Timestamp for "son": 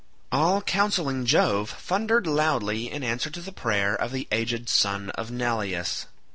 4.67-5.11